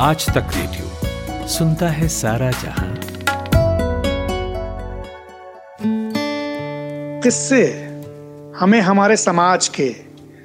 आज 0.00 0.26
तक 0.26 0.46
रेडियो 0.56 0.90
सुनता 1.48 1.88
है 1.88 2.08
सारा 2.08 2.50
जहाँ। 2.50 3.00
किससे? 7.22 7.66
हमें 8.58 8.80
हमारे 8.80 9.16
समाज 9.16 9.68
के, 9.68 9.96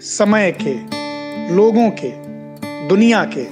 समय 0.01 0.57
के, 0.61 0.73
लोगों 1.55 1.89
के, 1.89 2.11
दुनिया 2.87 3.25
के, 3.37 3.47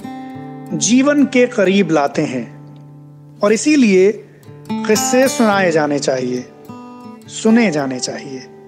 जीवन 0.78 1.26
के 1.26 1.48
करीब 1.48 1.92
लाते 1.92 2.22
हैं। 2.22 2.48
और 3.40 3.54
इसीलिए 3.54 4.12
किस्से 4.72 5.28
सुनाए 5.28 5.72
जाने 5.72 6.00
चाहिए, 6.00 6.52
सुने 7.28 7.72
जाने 7.72 8.00
चाहिए। 8.00 8.61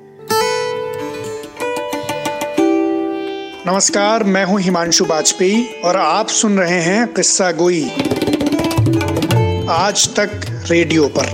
नमस्कार, 3.68 4.24
मैं 4.24 4.46
हूँ 4.46 4.60
हिमांशु 4.60 5.06
वाजपेयी 5.06 5.66
और 5.86 5.98
आप 5.98 6.28
सुन 6.28 6.58
रहे 6.58 6.80
हैं 6.80 7.14
किस्सा 7.14 7.52
गोई। 7.52 7.84
आज 9.70 10.08
तक 10.20 10.32
रेडियो 10.72 11.08
पर। 11.08 11.28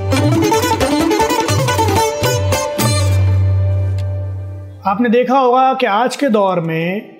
आपने 4.85 5.09
देखा 5.09 5.39
होगा 5.39 5.73
कि 5.73 5.85
आज 5.85 6.15
के 6.15 6.29
दौर 6.29 6.59
में 6.59 7.15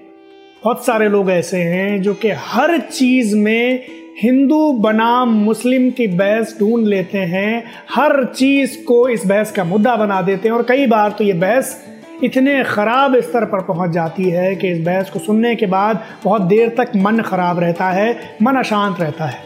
बहुत 0.63 0.85
सारे 0.85 1.09
लोग 1.09 1.31
ऐसे 1.31 1.57
हैं 1.57 2.01
जो 2.01 2.13
कि 2.13 2.29
हर 2.29 2.79
चीज़ 2.79 3.35
में 3.35 3.85
हिंदू, 4.21 4.71
बनाम, 4.71 5.29
मुस्लिम 5.29 5.91
की 5.91 6.07
बहस 6.07 6.55
ढूंढ 6.59 6.87
लेते 6.87 7.17
हैं, 7.17 7.63
हर 7.89 8.25
चीज़ 8.25 8.83
को 8.83 9.07
इस 9.09 9.25
बहस 9.25 9.51
का 9.51 9.63
मुद्दा 9.63 9.95
बना 9.95 10.21
देते 10.21 10.47
हैं 10.47 10.55
और 10.55 10.63
कई 10.63 10.87
बार 10.87 11.11
तो 11.11 11.23
ये 11.23 11.33
बहस 11.33 11.88
इतने 12.23 12.63
ख़राब 12.63 13.15
स्तर 13.21 13.45
पर 13.45 13.61
पहुँच 13.63 13.91
जाती 13.91 14.23
है 14.23 14.55
कि 14.55 14.69
इस 14.69 14.79
बहस 14.85 15.09
को 15.09 15.19
सुनने 15.19 15.55
के 15.55 15.65
बाद 15.65 16.03
बहुत 16.23 16.41
देर 16.41 16.69
तक 16.69 16.91
मन 16.95 17.21
ख़राब 17.21 17.59
रहता 17.59 17.89
है, 17.89 18.37
मन 18.41 18.55
अशांत 18.55 18.99
रहता 18.99 19.25
है। 19.25 19.41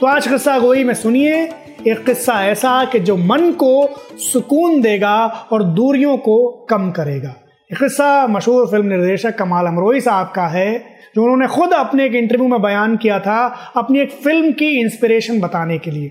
तो 0.00 0.06
आज 0.06 0.26
किस्सा 0.26 0.58
गोई 0.58 0.84
में 0.84 0.94
सुनिए, 0.94 1.42
एक 1.86 2.04
किस्सा 2.06 2.42
ऐसा 2.44 2.84
कि 2.84 3.00
जो 3.00 3.16
मन 3.16 3.50
को 3.52 3.88
सुकून 4.22 4.80
देगा 4.80 5.26
और 5.52 5.62
दूरियों 5.64 6.16
को 6.18 6.66
कम 6.70 6.90
करेगा। 6.90 7.34
एक 7.70 7.78
किस्सा 7.78 8.26
मशहूर 8.26 8.66
फ़िल्म 8.66 8.86
निर्देशक 8.86 9.36
कमाल 9.38 9.66
अमरोई 9.66 10.00
साहब 10.00 10.32
का 10.34 10.46
है, 10.46 10.78
जो 11.16 11.22
उन्होंने 11.22 11.46
खुद 11.46 11.72
अपने 11.72 12.06
एक 12.06 12.14
इंटरव्यू 12.14 12.48
में 12.48 12.62
बयान 12.62 12.96
किया 12.96 13.18
था 13.20 13.44
अपनी 13.76 14.00
एक 14.00 14.10
फ़िल्म 14.24 14.52
की 14.52 14.68
इंस्पिरेशन 14.80 15.40
बताने 15.40 15.78
के 15.78 15.90
लिए। 15.90 16.10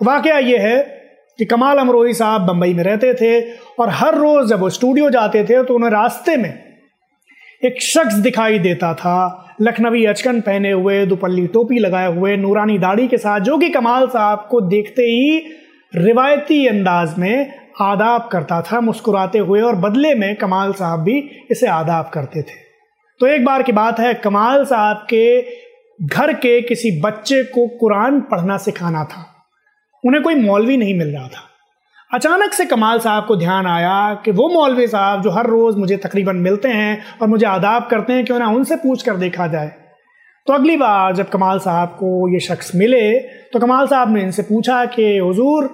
वाक़ 0.00 0.28
ये 0.28 0.58
है 0.58 0.78
कि 1.38 1.44
कमाल 1.44 1.78
अमरोही 1.78 2.14
साहब 2.14 2.40
बम्बई 2.40 2.74
में 2.74 2.84
रहते 2.84 3.14
थे 3.14 3.40
और 3.80 3.88
हर 3.90 4.14
रोज़ 4.14 4.48
जब 4.48 4.60
वो 4.60 4.70
स्टूडियो 4.70 5.10
जाते 5.10 5.44
थे 5.44 5.62
तो 5.62 5.74
उन्हें 5.74 5.90
रास्ते 5.90 6.36
में 6.36 6.64
एक 7.64 7.82
शख्स 7.82 8.14
दिखाई 8.14 8.58
देता 8.58 8.94
था। 8.94 9.40
लखनवी 9.62 10.04
अचकन 10.04 10.40
पहने 10.40 10.70
हुए, 10.70 11.06
दुपल्ली 11.06 11.46
टोपी 11.46 11.78
लगाए 11.78 12.12
हुए, 12.12 12.36
नूरानी 12.36 12.78
दाढ़ी 12.78 13.08
के 13.08 13.16
साथ, 13.16 13.40
जो 13.40 13.58
कि 13.58 13.68
कमाल 13.68 14.06
साहब 14.06 14.46
को 14.50 14.60
देखते 14.60 15.02
ही 15.02 15.38
रिवायती 15.94 16.66
अंदाज 16.66 17.18
में 17.18 17.54
आदाब 17.80 18.28
करता 18.32 18.62
था, 18.62 18.80
मुस्कुराते 18.80 19.38
हुए 19.38 19.60
और 19.60 19.76
बदले 19.76 20.14
में 20.14 20.36
कमाल 20.36 20.72
साहब 20.72 21.00
भी 21.00 21.30
इसे 21.50 21.66
आदाब 21.66 22.10
करते 22.14 22.42
थे। 22.42 22.62
तो 23.20 23.26
एक 23.26 23.44
बार 23.44 23.62
की 23.62 23.72
बात 23.72 24.00
है, 24.00 24.14
कमाल 24.14 24.64
साहब 24.64 24.96
के 24.96 25.42
घर 26.06 26.32
के 26.32 26.60
किसी 26.62 27.00
बच्चे 27.00 27.42
को 27.42 27.66
कुरान 27.66 28.20
पढ़ना 28.20 28.56
सिखाना 28.56 29.04
था। 29.04 29.33
उन्हें 30.04 30.22
कोई 30.22 30.34
मौलवी 30.34 30.76
नहीं 30.76 30.98
मिल 30.98 31.08
रहा 31.08 31.28
था। 31.28 31.50
अचानक 32.14 32.52
से 32.52 32.64
कमाल 32.64 32.98
साहब 32.98 33.26
को 33.26 33.36
ध्यान 33.36 33.66
आया 33.66 34.14
कि 34.14 34.30
वो 34.30 34.48
मौलवी 34.48 34.86
साहब 34.86 35.22
जो 35.22 35.30
हर 35.30 35.46
रोज़ 35.46 35.76
मुझे 35.76 35.96
तकरीबन 35.96 36.36
मिलते 36.36 36.68
हैं 36.68 36.98
और 37.22 37.28
मुझे 37.28 37.46
आदाब 37.46 37.86
करते 37.90 38.12
हैं, 38.12 38.24
क्यों 38.24 38.38
ना 38.38 38.48
उनसे 38.48 38.76
पूछ 38.76 39.02
कर 39.02 39.16
देखा 39.16 39.46
जाए। 39.46 39.72
तो 40.46 40.52
अगली 40.52 40.76
बार 40.76 41.14
जब 41.14 41.28
कमाल 41.28 41.58
साहब 41.58 41.88
को 41.88 42.34
ये 42.34 42.40
शख्स 42.40 42.74
मिले 42.74 43.18
तो 43.52 43.58
कमाल 43.58 43.86
साहब 43.86 44.14
ने 44.14 44.22
इनसे 44.22 44.42
पूछा 44.42 44.84
कि, 44.84 45.18
हुजूर, 45.18 45.70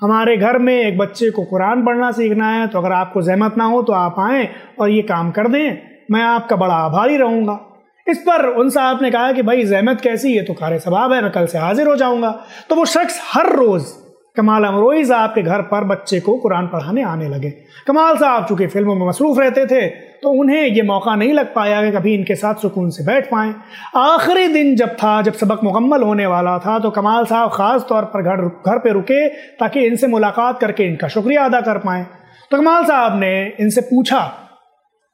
हमारे 0.00 0.36
घर 0.36 0.58
में 0.58 0.74
एक 0.74 0.98
बच्चे 0.98 1.30
को 1.30 1.44
कुरान 1.44 1.84
पढ़ना 1.84 2.10
सीखना 2.12 2.50
है 2.50 2.66
तो 2.66 2.78
अगर 2.78 2.92
आपको 2.92 3.22
जहमत 3.22 3.54
ना 3.58 3.64
हो 3.64 3.82
तो 3.82 3.92
आप 3.92 4.16
आएँ 4.20 4.48
और 4.80 4.90
ये 4.90 5.02
काम 5.02 5.30
कर 5.30 5.48
दें। 5.48 5.78
मैं 6.10 6.22
आपका 6.22 6.56
बड़ा 6.56 6.74
आभारी 6.74 7.16
रहूँगा। 7.16 7.71
इस 8.06 8.18
पर 8.18 8.46
उन 8.48 8.70
साहब 8.70 9.02
ने 9.02 9.10
कहा 9.10 9.32
कि 9.32 9.42
भाई, 9.42 9.64
जहमत 9.64 10.00
कैसी 10.00 10.34
है? 10.34 10.44
तो 10.44 10.54
कार 10.54 10.78
सबाब 10.80 11.12
है, 11.12 11.22
मैं 11.22 11.30
कल 11.32 11.46
से 11.46 11.58
हाजिर 11.58 11.88
हो 11.88 11.96
जाऊँगा। 11.96 12.30
तो 12.68 12.76
वो 12.76 12.84
शख्स 12.86 13.20
हर 13.24 13.52
रोज़ 13.56 13.92
कमाल 14.36 14.64
अमरोई 14.64 15.04
साहब 15.04 15.30
के 15.30 15.42
घर 15.42 15.62
पर 15.62 15.84
बच्चे 15.84 16.18
को 16.20 16.36
कुरान 16.38 16.66
पढ़ाने 16.66 17.02
आने 17.04 17.28
लगे। 17.28 17.50
कमाल 17.86 18.16
साहब 18.16 18.46
चूँकि 18.46 18.66
फ़िल्मों 18.66 18.94
में 18.94 19.06
मसरूफ 19.06 19.38
रहते 19.38 19.64
थे 19.66 19.88
तो 20.22 20.30
उन्हें 20.32 20.62
ये 20.66 20.82
मौका 20.82 21.14
नहीं 21.14 21.32
लग 21.32 21.52
पाया 21.54 21.82
कि 21.82 21.90
कभी 21.90 22.14
इनके 22.14 22.34
साथ 22.34 22.54
सुकून 22.54 22.88
से 22.90 23.04
बैठ 23.04 23.30
पाएँ। 23.30 23.52
आखिरी 23.96 24.46
दिन 24.48 24.74
जब 24.76 24.94
था, 24.94 25.20
जब 25.22 25.32
सबक 25.34 25.64
मुकम्मल 25.64 26.02
होने 26.02 26.26
वाला 26.26 26.58
था 26.58 26.78
तो 26.78 26.90
कमाल 26.90 27.24
साहब 27.24 27.50
ख़ास 27.50 27.84
तौर 27.88 28.04
पर 28.06 28.22
घर 28.22 28.44
घर 28.66 28.78
पर 28.78 28.92
रुके, 28.92 29.28
ताकि 29.28 29.80
इनसे 29.80 30.06
मुलाकात 30.06 30.60
करके 30.60 30.84
इनका 30.84 31.08
शुक्रिया 31.08 31.44
अदा 31.44 31.60
कर 31.60 31.78
पाएँ। 31.78 32.04
तो 32.50 32.56
कमाल 32.56 32.84
साहब 32.84 33.18
ने 33.20 33.32
इनसे 33.60 33.80
पूछा 33.82 34.20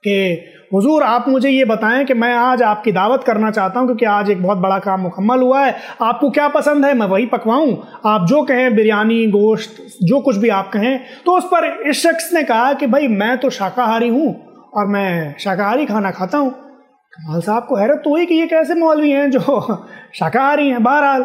कि 0.04 0.44
हुजूर 0.70 1.02
आप 1.02 1.28
मुझे 1.28 1.50
ये 1.50 1.64
बताएँ 1.64 2.04
कि 2.04 2.14
मैं 2.14 2.32
आज 2.34 2.62
आपकी 2.62 2.92
दावत 2.92 3.22
करना 3.24 3.50
चाहता 3.50 3.80
हूँ 3.80 3.86
क्योंकि 3.88 4.04
आज 4.04 4.30
एक 4.30 4.42
बहुत 4.42 4.58
बड़ा 4.58 4.78
काम 4.78 5.00
मुकम्मल 5.00 5.40
हुआ 5.40 5.64
है। 5.64 5.74
आपको 6.02 6.30
क्या 6.30 6.48
पसंद 6.48 6.84
है? 6.84 6.92
मैं 6.94 7.06
वही 7.06 7.26
पकवाऊँ। 7.26 7.76
आप 8.06 8.26
जो 8.28 8.42
कहें 8.42 8.74
बिरयानी 8.76 9.26
गोश्त 9.26 9.76
जो 10.02 10.20
कुछ 10.20 10.36
भी 10.36 10.48
आप 10.48 10.70
कहें 10.72 11.00
तो 11.26 11.36
उस 11.36 11.44
पर 11.44 11.88
इस 11.90 12.02
शख्स 12.02 12.32
ने 12.34 12.42
कहा 12.42 12.72
कि 12.72 12.86
भाई 12.86 13.08
मैं 13.08 13.36
तो 13.38 13.50
शाकाहारी 13.50 14.08
हूँ 14.08 14.34
और 14.74 14.86
मैं 14.86 15.34
शाकाहारी 15.38 15.86
खाना 15.86 16.10
खाता 16.10 16.38
हूँ। 16.38 16.50
कमाल 17.12 17.40
साहब 17.40 17.66
को 17.68 17.76
हैरत 17.76 18.02
तो 18.04 18.10
हुई 18.10 18.26
कि 18.26 18.34
ये 18.34 18.46
कैसे 18.46 18.74
मौलवी 18.74 19.10
हैं 19.10 19.30
जो 19.30 19.40
शाकाहारी 20.14 20.68
हैं 20.68 20.82
बहरहाल। 20.82 21.22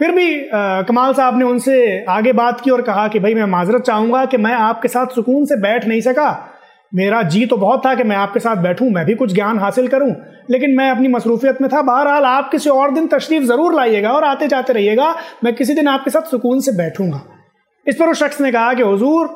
फिर 0.00 0.10
भी 0.12 0.48
आ, 0.48 0.82
कमाल 0.82 1.12
साहब 1.14 1.38
ने 1.38 1.44
उनसे 1.44 2.04
आगे 2.08 2.32
बात 2.32 2.60
की 2.60 2.70
और 2.70 2.82
कहा 2.82 3.08
कि 3.08 3.18
भाई 3.18 3.34
मैं 3.34 3.46
माजरत 3.46 3.82
चाहूँगा 3.82 4.24
कि 4.24 4.36
मैं 4.36 4.52
आपके 4.54 4.88
साथ 4.88 5.06
सुकून 5.06 5.44
से 5.44 5.56
बैठ 5.56 5.86
नहीं 5.86 6.00
सका। 6.00 6.30
मेरा 6.92 7.22
जी 7.22 7.44
तो 7.46 7.56
बहुत 7.56 7.84
था 7.86 7.94
कि 7.94 8.02
मैं 8.02 8.16
आपके 8.16 8.40
साथ 8.40 8.56
बैठूं, 8.56 8.90
मैं 8.90 9.04
भी 9.06 9.14
कुछ 9.14 9.32
ज्ञान 9.34 9.58
हासिल 9.58 9.88
करूँ, 9.88 10.14
लेकिन 10.50 10.76
मैं 10.76 10.90
अपनी 10.90 11.08
मसरूफियत 11.08 11.60
में 11.62 11.68
था। 11.70 11.82
बहरहाल, 11.82 12.24
आप 12.24 12.50
किसी 12.50 12.70
और 12.70 12.90
दिन 12.90 13.06
तशरीफ़ 13.06 13.44
ज़रूर 13.44 13.74
लाइएगा 13.74 14.12
और 14.12 14.24
आते 14.24 14.48
जाते 14.48 14.72
रहिएगा। 14.72 15.14
मैं 15.44 15.54
किसी 15.54 15.74
दिन 15.74 15.88
आपके 15.88 16.10
साथ 16.10 16.22
सुकून 16.22 16.60
से 16.60 16.72
बैठूँगा। 16.72 17.20
इस 17.86 17.96
पर 17.96 18.08
उस 18.08 18.18
शख्स 18.18 18.40
ने 18.40 18.52
कहा 18.52 18.72
कि, 18.74 18.82
हजूर, 18.82 19.28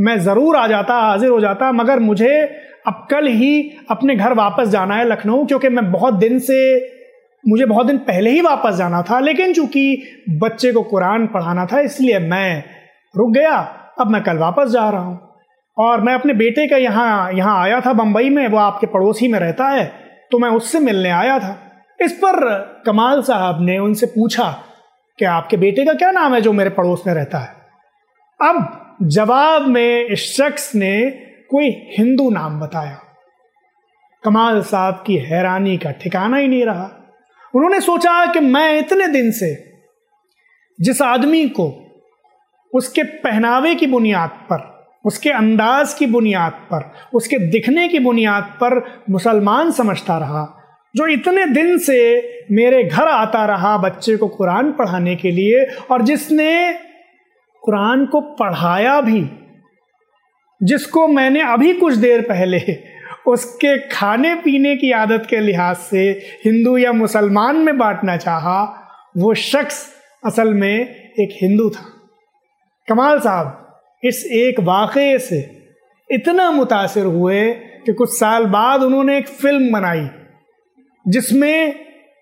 मैं 0.00 0.18
ज़रूर 0.18 0.56
आ 0.56 0.66
जाता, 0.66 0.94
हाजिर 0.94 1.30
हो 1.30 1.40
जाता, 1.40 1.72
मगर 1.72 1.98
मुझे 1.98 2.42
अब 2.86 3.06
कल 3.10 3.26
ही 3.26 3.72
अपने 3.90 4.16
घर 4.16 4.32
वापस 4.32 4.68
जाना 4.68 4.94
है 4.94 5.08
लखनऊ, 5.08 5.44
क्योंकि 5.46 5.68
मैं 5.68 5.90
बहुत 5.92 6.14
दिन 6.14 6.38
से, 6.38 6.58
मुझे 7.44 7.64
बहुत 7.64 7.86
दिन 7.86 7.98
पहले 7.98 8.30
ही 8.30 8.40
वापस 8.40 8.74
जाना 8.74 9.02
था, 9.02 9.20
लेकिन 9.20 9.52
चूँकि 9.52 10.02
बच्चे 10.42 10.72
को 10.72 10.82
कुरान 10.82 11.26
पढ़ाना 11.26 11.66
था, 11.66 11.80
इसलिए 11.80 12.18
मैं 12.18 12.64
रुक 13.14 13.30
गया, 13.30 13.56
अब 14.00 14.10
मैं 14.10 14.22
कल 14.22 14.38
वापस 14.38 14.68
जा 14.68 14.88
रहा 14.90 15.00
हूँ। 15.00 15.31
और 15.76 16.00
मैं 16.00 16.14
अपने 16.14 16.32
बेटे 16.34 16.66
का 16.68 16.76
यहाँ 16.76 17.32
यहाँ 17.32 17.58
आया 17.62 17.80
था 17.80 17.92
बम्बई 17.92 18.30
में, 18.30 18.46
वो 18.48 18.58
आपके 18.58 18.86
पड़ोसी 18.86 19.28
में 19.28 19.38
रहता 19.38 19.68
है 19.68 19.84
तो 20.32 20.38
मैं 20.38 20.48
उससे 20.50 20.80
मिलने 20.80 21.10
आया 21.10 21.38
था। 21.38 21.58
इस 22.00 22.12
पर 22.14 22.82
कमाल 22.86 23.22
साहब 23.22 23.60
ने 23.60 23.78
उनसे 23.78 24.06
पूछा 24.06 24.50
कि 25.18 25.24
आपके 25.24 25.56
बेटे 25.56 25.84
का 25.84 25.92
क्या 25.94 26.10
नाम 26.10 26.34
है 26.34 26.40
जो 26.40 26.52
मेरे 26.52 26.70
पड़ोस 26.70 27.02
में 27.06 27.12
रहता 27.14 27.38
है? 27.38 27.54
अब 28.40 28.96
जवाब 29.02 29.66
में 29.66 30.06
इस 30.06 30.24
शख्स 30.36 30.74
ने 30.74 31.10
कोई 31.50 31.68
हिंदू 31.98 32.30
नाम 32.30 32.58
बताया। 32.60 32.98
कमाल 34.24 34.62
साहब 34.62 35.02
की 35.06 35.16
हैरानी 35.20 35.76
का 35.76 35.90
ठिकाना 35.92 36.36
ही 36.36 36.48
नहीं 36.48 36.64
रहा। 36.64 36.90
उन्होंने 37.54 37.80
सोचा 37.80 38.24
कि 38.26 38.40
मैं 38.40 38.78
इतने 38.78 39.06
दिन 39.08 39.30
से 39.30 39.54
जिस 40.78 41.02
आदमी 41.02 41.48
को 41.50 41.66
उसके 42.72 43.02
पहनावे 43.02 43.74
की 43.74 43.86
बुनियाद 43.86 44.30
पर 44.50 44.70
उसके 45.04 45.30
अंदाज 45.30 45.94
की 45.94 46.06
बुनियाद 46.06 46.52
पर, 46.52 46.92
उसके 47.14 47.38
दिखने 47.50 47.88
की 47.88 47.98
बुनियाद 47.98 48.56
पर 48.60 48.80
मुसलमान 49.10 49.70
समझता 49.70 50.18
रहा, 50.18 50.44
जो 50.94 51.06
इतने 51.06 51.46
दिन 51.46 51.78
से 51.78 51.98
मेरे 52.50 52.82
घर 52.84 53.08
आता 53.08 53.44
रहा 53.46 53.76
बच्चे 53.78 54.16
को 54.16 54.28
कुरान 54.28 54.72
पढ़ाने 54.72 55.14
के 55.16 55.30
लिए 55.30 55.64
और 55.90 56.02
जिसने 56.02 56.72
कुरान 57.62 58.04
को 58.06 58.20
पढ़ाया 58.20 59.00
भी, 59.00 59.28
जिसको 60.60 61.06
मैंने 61.08 61.40
अभी 61.42 61.72
कुछ 61.74 61.94
देर 61.94 62.20
पहले 62.20 62.60
उसके 63.26 63.76
खाने 63.88 64.34
पीने 64.34 64.76
की 64.76 64.90
आदत 64.92 65.26
के 65.30 65.40
लिहाज 65.40 65.76
से 65.76 66.02
हिंदू 66.44 66.76
या 66.76 66.92
मुसलमान 66.92 67.56
में 67.56 67.76
बांटना 67.78 68.16
चाहा, 68.16 68.62
वो 69.16 69.34
शख्स 69.34 69.84
असल 70.26 70.52
में 70.54 70.78
एक 71.20 71.36
हिंदू 71.42 71.68
था। 71.70 71.84
कमाल 72.88 73.18
साहब 73.20 73.58
इस 74.04 74.26
एक 74.26 74.60
वाक़े 74.60 75.18
से 75.18 75.62
इतना 76.10 76.50
मुतासर 76.50 77.04
हुए 77.04 77.50
कि 77.50 77.92
कुछ 77.92 78.18
साल 78.18 78.44
बाद 78.44 78.82
उन्होंने 78.82 79.18
एक 79.18 79.28
फ़िल्म 79.28 79.72
बनाई, 79.72 80.08
जिसमें 81.08 81.74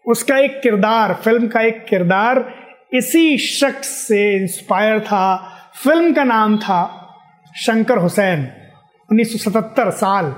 उसका 0.07 0.39
एक 0.39 0.61
किरदार, 0.61 1.15
फ़िल्म 1.15 1.49
का 1.49 1.61
एक 1.61 1.85
किरदार 1.85 2.55
इसी 2.93 3.39
शख्स 3.39 3.89
से 3.89 4.37
इंस्पायर 4.37 5.01
था। 5.01 5.53
फ़िल्म 5.85 6.13
का 6.13 6.25
नाम 6.25 6.59
था 6.59 7.09
शंकर 7.57 7.99
हुसैन 7.99 8.49
1977 9.13 9.91
साल। 9.91 10.35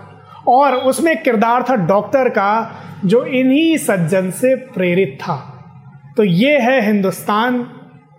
और 0.48 0.74
उसमें 0.74 1.22
किरदार 1.22 1.62
था 1.62 1.74
डॉक्टर 1.74 2.28
का, 2.28 2.82
जो 3.04 3.24
इन्हीं 3.24 3.76
सज्जन 3.76 4.30
से 4.30 4.54
प्रेरित 4.54 5.18
था। 5.20 5.36
तो 6.16 6.24
ये 6.24 6.58
है 6.58 6.86
हिंदुस्तान, 6.86 7.70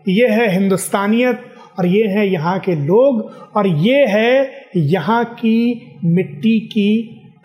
ये 0.07 0.27
है 0.27 0.49
हिंदुस्तानियत। 0.49 1.52
और 1.79 1.85
ये 1.85 2.07
है 2.07 2.27
यहाँ 2.27 2.57
के 2.59 2.75
लोग 2.75 3.21
और 3.55 3.67
ये 3.67 4.05
है 4.07 4.69
यहाँ 4.77 5.23
की 5.33 5.99
मिट्टी 6.05 6.59
की 6.67 6.89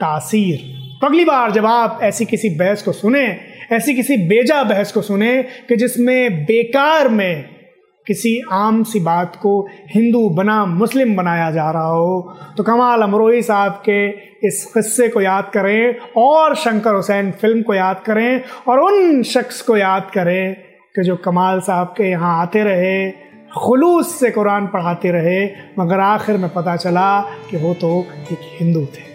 तासीर। 0.01 0.59
तो 1.01 1.07
अगली 1.07 1.25
बार 1.25 1.53
जब 1.53 1.67
आप 1.67 2.01
ऐसी 2.03 2.25
किसी 2.25 2.51
बहस 2.51 2.83
को 2.83 2.93
सुने, 2.93 3.27
ऐसी 3.73 3.95
किसी 3.95 4.17
बेजा 4.29 4.63
बहस 4.65 4.93
को 4.93 5.03
सुने 5.03 5.43
कि 5.69 5.77
जिसमें 5.77 6.45
बेकार 6.45 7.09
में 7.09 7.59
किसी 8.07 8.41
आम 8.53 8.83
सी 8.85 9.01
बात 9.01 9.35
को 9.37 9.51
हिंदू 9.95 10.29
बना, 10.29 10.65
मुस्लिम 10.67 11.15
बनाया 11.17 11.51
जा 11.51 11.71
रहा 11.71 11.89
हो 11.89 12.35
तो 12.57 12.63
कमाल 12.63 13.03
अमरोही 13.03 13.43
साहब 13.43 13.83
के 13.89 14.09
इस 14.49 14.65
किस्से 14.75 15.09
को 15.09 15.21
याद 15.21 15.51
करें 15.55 15.95
और 16.17 16.55
शंकर 16.57 16.95
हुसैन 16.95 17.31
फ़िल्म 17.33 17.63
को 17.63 17.75
याद 17.75 18.03
करें 18.07 18.41
और 18.69 18.81
उन 18.81 19.23
शख्स 19.23 19.61
को 19.63 19.77
याद 19.77 20.11
करें 20.15 20.55
कि 20.97 21.03
जो 21.03 21.17
कमाल 21.17 21.61
साहब 21.61 21.95
के 21.97 22.11
यहाँ 22.11 22.41
आते 22.43 22.63
रहे 22.65 23.09
खुलूस 23.57 24.15
से 24.21 24.31
कुरान 24.31 24.67
पढ़ाते 24.67 25.11
रहे, 25.11 25.45
मगर 25.79 26.01
आखिर 26.01 26.37
में 26.37 26.49
पता 26.51 26.77
चला 26.77 27.21
कि 27.51 27.57
वो 27.57 27.75
तो 27.75 28.07
एक 28.33 28.41
हिंदू 28.61 28.85
थे। 28.87 29.07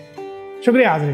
शुक्रिया 0.65 0.91
हाजरी 0.91 1.13